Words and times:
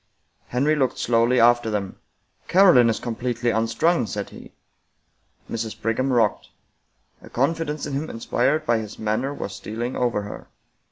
Henry 0.47 0.75
looked 0.75 0.97
slowly 0.97 1.39
after 1.39 1.69
them." 1.69 1.99
Caroline 2.47 2.89
is 2.89 2.99
completely 2.99 3.51
unstrung," 3.51 4.07
said 4.07 4.31
he. 4.31 4.51
Mrs. 5.47 5.79
Brigham 5.79 6.11
rocked. 6.11 6.49
A 7.21 7.29
confidence 7.29 7.85
in 7.85 7.93
him 7.93 8.09
inspired 8.09 8.65
by 8.65 8.79
his 8.79 8.97
manner 8.97 9.31
was 9.31 9.53
stealing 9.53 9.95
over 9.95 10.23
her. 10.23 10.47